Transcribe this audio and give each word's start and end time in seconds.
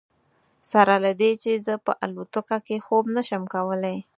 سره 0.71 0.93
له 1.05 1.11
دې 1.19 1.31
چې 1.41 1.51
زه 1.65 1.73
په 1.85 1.91
الوتکه 2.05 2.57
کې 2.67 2.83
خوب 2.85 3.05
نه 3.15 3.21
شم 3.27 3.43
کولی. 3.53 3.97